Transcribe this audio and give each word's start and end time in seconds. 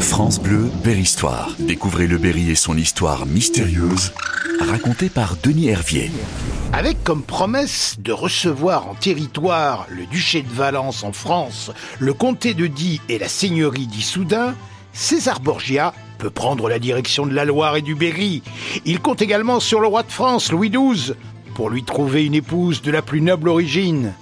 France 0.00 0.40
Bleu, 0.40 0.70
Berry-Histoire. 0.84 1.54
Découvrez 1.58 2.06
le 2.06 2.18
Berry 2.18 2.50
et 2.50 2.54
son 2.54 2.76
histoire 2.76 3.26
mystérieuse, 3.26 4.12
racontée 4.60 5.08
par 5.08 5.36
Denis 5.42 5.68
Hervier. 5.68 6.10
Avec 6.72 7.02
comme 7.02 7.22
promesse 7.22 7.96
de 7.98 8.12
recevoir 8.12 8.88
en 8.88 8.94
territoire 8.94 9.86
le 9.90 10.06
duché 10.06 10.42
de 10.42 10.48
Valence 10.48 11.02
en 11.02 11.12
France, 11.12 11.72
le 11.98 12.12
comté 12.12 12.54
de 12.54 12.66
Die 12.68 13.00
et 13.08 13.18
la 13.18 13.28
seigneurie 13.28 13.86
d'Issoudun, 13.86 14.54
César 14.92 15.40
Borgia 15.40 15.92
peut 16.18 16.30
prendre 16.30 16.68
la 16.68 16.78
direction 16.78 17.26
de 17.26 17.34
la 17.34 17.44
Loire 17.44 17.76
et 17.76 17.82
du 17.82 17.94
Berry. 17.94 18.42
Il 18.84 19.00
compte 19.00 19.22
également 19.22 19.58
sur 19.58 19.80
le 19.80 19.88
roi 19.88 20.04
de 20.04 20.12
France, 20.12 20.52
Louis 20.52 20.70
XII, 20.70 21.14
pour 21.54 21.70
lui 21.70 21.82
trouver 21.82 22.24
une 22.24 22.34
épouse 22.34 22.82
de 22.82 22.92
la 22.92 23.02
plus 23.02 23.20
noble 23.20 23.48
origine. 23.48 24.14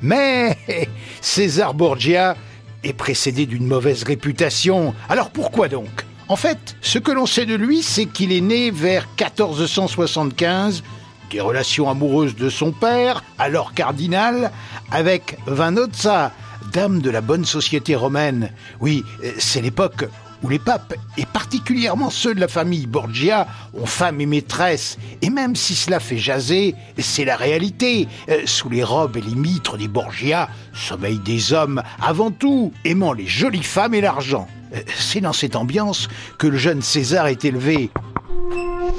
Mais 0.00 0.56
César 1.20 1.74
Borgia 1.74 2.36
est 2.84 2.92
précédé 2.92 3.46
d'une 3.46 3.66
mauvaise 3.66 4.04
réputation. 4.04 4.94
Alors 5.08 5.30
pourquoi 5.30 5.68
donc? 5.68 6.04
En 6.28 6.36
fait, 6.36 6.76
ce 6.80 6.98
que 6.98 7.10
l'on 7.10 7.26
sait 7.26 7.46
de 7.46 7.54
lui, 7.54 7.82
c'est 7.82 8.06
qu'il 8.06 8.32
est 8.32 8.40
né 8.40 8.70
vers 8.70 9.08
1475 9.18 10.82
des 11.30 11.40
relations 11.40 11.90
amoureuses 11.90 12.36
de 12.36 12.48
son 12.48 12.70
père, 12.70 13.24
alors 13.38 13.74
cardinal, 13.74 14.52
avec 14.90 15.36
Vanozza, 15.46 16.32
dame 16.72 17.00
de 17.00 17.10
la 17.10 17.20
bonne 17.20 17.44
société 17.44 17.94
romaine. 17.94 18.50
Oui, 18.80 19.04
c'est 19.38 19.60
l'époque 19.60 20.06
où 20.44 20.48
les 20.50 20.58
papes, 20.58 20.94
et 21.16 21.24
particulièrement 21.24 22.10
ceux 22.10 22.34
de 22.34 22.40
la 22.40 22.48
famille 22.48 22.86
Borgia, 22.86 23.46
ont 23.72 23.86
femme 23.86 24.20
et 24.20 24.26
maîtresse. 24.26 24.98
Et 25.22 25.30
même 25.30 25.56
si 25.56 25.74
cela 25.74 26.00
fait 26.00 26.18
jaser, 26.18 26.74
c'est 26.98 27.24
la 27.24 27.36
réalité. 27.36 28.06
Euh, 28.28 28.42
sous 28.44 28.68
les 28.68 28.84
robes 28.84 29.16
et 29.16 29.22
les 29.22 29.34
mitres 29.34 29.78
des 29.78 29.88
Borgia 29.88 30.50
sommeillent 30.74 31.18
des 31.18 31.54
hommes, 31.54 31.82
avant 32.00 32.30
tout, 32.30 32.72
aimant 32.84 33.14
les 33.14 33.26
jolies 33.26 33.62
femmes 33.62 33.94
et 33.94 34.02
l'argent. 34.02 34.46
Euh, 34.74 34.80
c'est 34.98 35.22
dans 35.22 35.32
cette 35.32 35.56
ambiance 35.56 36.08
que 36.38 36.46
le 36.46 36.58
jeune 36.58 36.82
César 36.82 37.26
est 37.28 37.46
élevé. 37.46 37.90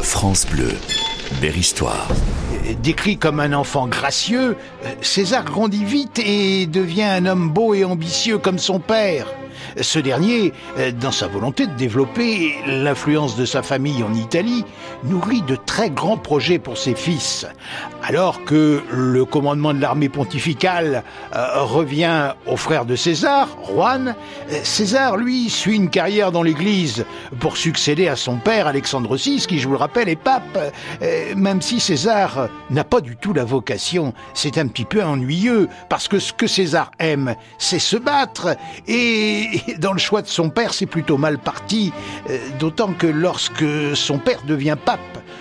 France 0.02 0.48
Bleu, 0.48 0.72
Berry-Histoire. 1.42 2.08
Euh, 2.66 2.74
Décrit 2.82 3.18
comme 3.20 3.40
un 3.40 3.54
enfant 3.54 3.88
gracieux, 3.88 4.58
César 5.02 5.46
grandit 5.46 5.86
vite 5.86 6.18
et 6.18 6.66
devient 6.66 7.04
un 7.04 7.28
homme 7.28 7.52
beau 7.52 7.76
et 7.76 7.84
ambitieux 7.86 8.40
comme 8.40 8.58
son 8.58 8.80
père. 8.80 9.28
Ce 9.80 10.00
dernier, 10.00 10.54
dans 11.00 11.12
sa 11.12 11.28
volonté 11.28 11.68
de 11.68 11.74
développer 11.74 12.56
l'influence 12.68 13.36
de 13.36 13.46
sa 13.46 13.62
famille 13.62 14.04
en 14.04 14.14
Italie, 14.14 14.66
nourrit 15.04 15.42
de 15.42 15.56
très 15.56 15.90
grands 15.90 16.18
projets 16.18 16.60
pour 16.60 16.78
ses 16.78 16.96
fils. 16.96 17.46
Alors 18.04 18.44
que 18.44 18.84
le 18.92 19.26
commandement 19.26 19.74
de 19.74 19.82
l'armée 19.82 20.10
pontificale 20.10 21.04
euh, 21.36 21.64
revient 21.64 22.34
au 22.46 22.56
frère 22.56 22.86
de 22.86 22.96
César, 22.96 23.50
Juan, 23.68 24.16
César, 24.64 25.18
lui, 25.18 25.50
suit 25.50 25.76
une 25.76 25.90
carrière 25.90 26.32
dans 26.32 26.44
l'Église 26.44 27.06
pour 27.40 27.58
succéder 27.58 28.08
à 28.08 28.16
son 28.16 28.38
père, 28.38 28.68
Alexandre 28.68 29.16
VI, 29.16 29.46
qui, 29.48 29.60
je 29.60 29.68
vous 29.68 29.74
le 29.74 29.80
rappelle, 29.80 30.10
est 30.10 30.16
pape. 30.16 30.74
Euh, 31.02 31.34
même 31.36 31.62
si 31.62 31.80
César 31.80 32.50
n'a 32.70 32.84
pas 32.84 33.02
du 33.02 33.16
tout 33.16 33.34
la 33.34 33.44
vocation, 33.44 34.14
c'est 34.34 34.58
un 34.58 34.68
petit 34.68 34.86
peu 34.86 35.04
ennuyeux, 35.04 35.68
parce 35.90 36.08
que 36.08 36.20
ce 36.20 36.32
que 36.32 36.48
César 36.48 36.92
aime, 37.00 37.36
c'est 37.58 37.80
se 37.80 37.98
battre, 37.98 38.56
et 38.88 39.55
dans 39.80 39.94
le 39.94 40.00
choix 40.00 40.22
de 40.22 40.28
son 40.28 40.50
père, 40.50 40.74
c'est 40.74 40.86
plutôt 40.86 41.18
mal 41.18 41.38
parti, 41.38 41.92
euh, 42.30 42.38
d'autant 42.60 42.94
que 42.94 43.08
lorsque 43.08 43.66
son 43.96 44.18
père 44.18 44.44
devient 44.48 44.78
pape 44.84 45.00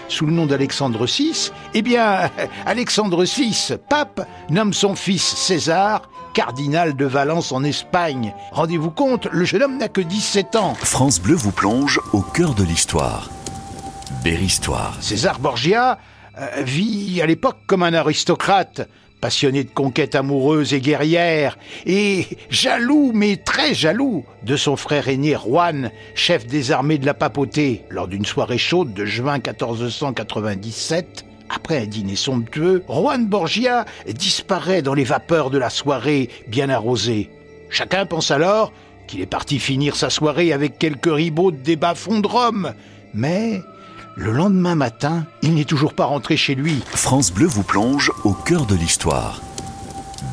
sous 0.09 0.27
le 0.27 0.33
nom 0.33 0.47
d'Alexandre 0.47 1.07
VI, 1.07 1.51
eh 1.75 1.83
bien, 1.83 2.31
Alexandre 2.67 3.25
VI, 3.25 3.75
pape, 3.89 4.27
nomme 4.51 4.73
son 4.73 4.95
fils 4.95 5.23
César 5.23 6.03
cardinal 6.35 6.97
de 6.97 7.07
Valence 7.07 7.53
en 7.53 7.63
Espagne. 7.63 8.35
Rendez-vous 8.51 8.91
compte, 8.91 9.29
le 9.31 9.45
jeune 9.45 9.63
homme 9.63 9.79
n'a 9.79 9.89
que 9.89 10.01
17 10.01 10.57
ans. 10.57 10.75
France 10.75 11.21
Bleu 11.21 11.37
vous 11.37 11.53
plonge 11.53 12.01
au 12.13 12.23
cœur 12.23 12.55
de 12.55 12.65
l'histoire. 12.65 13.31
Berry-Histoire. 14.25 14.97
César 15.01 15.39
Borgia 15.39 15.99
euh, 16.39 16.63
vit 16.63 17.21
à 17.23 17.27
l'époque 17.27 17.59
comme 17.67 17.85
un 17.85 17.95
aristocrate, 17.95 18.89
passionné 19.25 19.65
de 19.65 19.71
conquêtes 19.71 20.17
amoureuses 20.17 20.75
et 20.75 20.83
guerrières, 20.83 21.57
et 21.87 22.27
jaloux, 22.51 23.11
mais 23.15 23.39
très 23.39 23.73
jaloux, 23.73 24.23
de 24.43 24.55
son 24.55 24.77
frère 24.77 25.09
aîné 25.09 25.33
Juan, 25.33 25.91
chef 26.15 26.47
des 26.47 26.73
armées 26.73 26.99
de 26.99 27.07
la 27.07 27.15
papauté. 27.15 27.87
Lors 27.89 28.07
d'une 28.07 28.27
soirée 28.27 28.59
chaude 28.59 28.93
de 28.93 29.07
juin 29.07 29.37
1497, 29.37 31.25
après 31.49 31.79
un 31.79 31.87
dîner 31.87 32.17
somptueux, 32.17 32.85
Juan 32.87 33.27
Borgia 33.27 33.87
disparaît 34.07 34.83
dans 34.83 34.93
les 34.93 35.05
vapeurs 35.05 35.49
de 35.49 35.57
la 35.57 35.71
soirée 35.71 36.29
bien 36.49 36.69
arrosée. 36.69 37.31
Chacun 37.71 38.05
pense 38.05 38.31
alors 38.31 38.75
qu'il 39.07 39.23
est 39.23 39.27
parti 39.27 39.59
finir 39.59 39.97
sa 39.97 40.11
soirée 40.11 40.53
avec 40.53 40.79
quelques 40.79 41.11
ribauds 41.11 41.51
des 41.51 41.77
bas-fonds 41.77 42.21
de 42.21 42.29
Rome. 42.29 42.75
Mais 43.15 43.63
le 44.17 44.33
lendemain 44.33 44.75
matin, 44.75 45.25
il 45.43 45.55
n'est 45.55 45.65
toujours 45.65 45.95
pas 45.95 46.05
rentré 46.05 46.37
chez 46.37 46.55
lui. 46.55 46.83
France 46.87 47.33
Bleu 47.33 47.47
vous 47.47 47.63
plonge 47.63 48.13
au 48.25 48.33
cœur 48.33 48.67
de 48.67 48.75
l'histoire. 48.75 49.43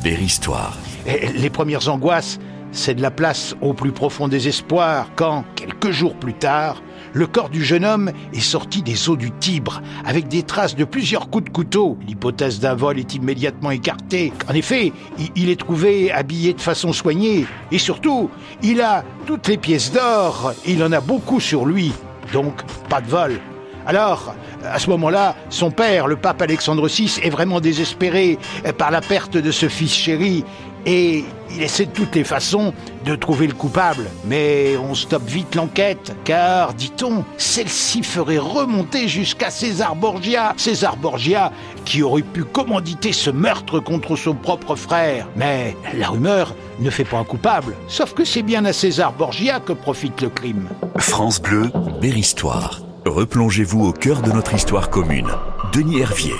Berry-Histoire. 0.02 0.76
Et 1.06 1.32
les 1.32 1.50
premières 1.50 1.88
angoisses, 1.88 2.38
c'est 2.70 2.94
de 2.94 3.02
la 3.02 3.10
place 3.10 3.54
au 3.60 3.74
plus 3.74 3.92
profond 3.92 4.28
des 4.28 4.48
espoirs 4.48 5.08
quand, 5.16 5.44
quelques 5.56 5.90
jours 5.90 6.16
plus 6.16 6.34
tard, 6.34 6.82
le 7.12 7.26
corps 7.26 7.50
du 7.50 7.62
jeune 7.62 7.84
homme 7.84 8.10
est 8.32 8.40
sorti 8.40 8.82
des 8.82 9.10
eaux 9.10 9.16
du 9.16 9.32
Tibre, 9.32 9.82
avec 10.06 10.28
des 10.28 10.44
traces 10.44 10.76
de 10.76 10.84
plusieurs 10.84 11.28
coups 11.28 11.44
de 11.44 11.50
couteau. 11.50 11.98
L'hypothèse 12.06 12.58
d'un 12.58 12.74
vol 12.74 12.98
est 12.98 13.14
immédiatement 13.14 13.70
écartée. 13.70 14.32
En 14.48 14.54
effet, 14.54 14.92
il 15.36 15.50
est 15.50 15.60
trouvé 15.60 16.10
habillé 16.10 16.54
de 16.54 16.60
façon 16.60 16.92
soignée, 16.92 17.46
et 17.70 17.78
surtout, 17.78 18.30
il 18.62 18.80
a 18.80 19.04
toutes 19.26 19.48
les 19.48 19.58
pièces 19.58 19.92
d'or, 19.92 20.54
il 20.66 20.82
en 20.82 20.92
a 20.92 21.00
beaucoup 21.00 21.40
sur 21.40 21.66
lui. 21.66 21.92
Donc, 22.32 22.62
pas 22.88 23.02
de 23.02 23.08
vol. 23.08 23.40
Alors, 23.86 24.34
à 24.64 24.78
ce 24.78 24.90
moment-là, 24.90 25.34
son 25.50 25.70
père, 25.70 26.06
le 26.06 26.16
pape 26.16 26.42
Alexandre 26.42 26.88
VI, 26.88 27.20
est 27.22 27.30
vraiment 27.30 27.60
désespéré 27.60 28.38
par 28.78 28.90
la 28.90 29.00
perte 29.00 29.36
de 29.36 29.50
ce 29.50 29.68
fils 29.68 29.92
chéri 29.92 30.44
et 30.86 31.24
il 31.50 31.62
essaie 31.62 31.86
de 31.86 31.90
toutes 31.90 32.14
les 32.14 32.24
façons 32.24 32.72
de 33.04 33.14
trouver 33.14 33.46
le 33.46 33.52
coupable. 33.52 34.10
Mais 34.24 34.76
on 34.76 34.94
stoppe 34.94 35.26
vite 35.26 35.54
l'enquête, 35.54 36.14
car, 36.24 36.74
dit-on, 36.74 37.24
celle-ci 37.36 38.02
ferait 38.02 38.38
remonter 38.38 39.08
jusqu'à 39.08 39.50
César 39.50 39.94
Borgia. 39.94 40.54
César 40.56 40.96
Borgia 40.96 41.52
qui 41.84 42.02
aurait 42.02 42.22
pu 42.22 42.44
commanditer 42.44 43.12
ce 43.12 43.30
meurtre 43.30 43.80
contre 43.80 44.16
son 44.16 44.34
propre 44.34 44.76
frère. 44.76 45.28
Mais 45.36 45.76
la 45.94 46.08
rumeur 46.08 46.54
ne 46.80 46.90
fait 46.90 47.04
pas 47.04 47.18
un 47.18 47.24
coupable, 47.24 47.76
sauf 47.88 48.14
que 48.14 48.24
c'est 48.24 48.42
bien 48.42 48.64
à 48.64 48.72
César 48.72 49.12
Borgia 49.12 49.60
que 49.60 49.72
profite 49.72 50.20
le 50.20 50.30
crime. 50.30 50.68
France 50.98 51.40
Bleu, 51.40 51.70
Berry-Histoire. 52.00 52.80
Replongez-vous 53.06 53.84
au 53.84 53.92
cœur 53.92 54.22
de 54.22 54.30
notre 54.30 54.54
histoire 54.54 54.88
commune. 54.88 55.28
Denis 55.72 56.00
Hervier. 56.00 56.34